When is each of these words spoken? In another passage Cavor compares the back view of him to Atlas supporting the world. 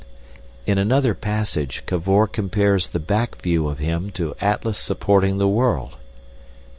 In 0.65 0.79
another 0.79 1.13
passage 1.13 1.83
Cavor 1.85 2.25
compares 2.25 2.87
the 2.87 2.97
back 2.97 3.39
view 3.39 3.67
of 3.69 3.77
him 3.77 4.09
to 4.13 4.33
Atlas 4.41 4.79
supporting 4.79 5.37
the 5.37 5.47
world. 5.47 5.95